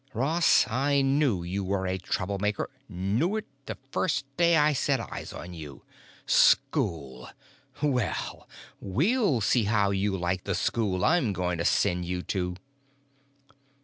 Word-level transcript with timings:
Ross, 0.15 0.65
I 0.67 1.03
knew 1.03 1.43
you 1.43 1.63
were 1.63 1.85
a 1.85 1.99
troublemaker, 1.99 2.71
knew 2.89 3.35
it 3.35 3.45
the 3.67 3.77
first 3.91 4.25
day 4.35 4.57
I 4.57 4.73
set 4.73 4.99
eyes 4.99 5.31
on 5.31 5.53
you. 5.53 5.83
School! 6.25 7.29
Well, 7.83 8.49
we'll 8.79 9.41
see 9.41 9.65
how 9.65 9.91
you 9.91 10.17
like 10.17 10.45
the 10.45 10.55
school 10.55 11.05
I'm 11.05 11.33
going 11.33 11.59
to 11.59 11.65
send 11.65 12.05
you 12.05 12.23
to!" 12.23 12.55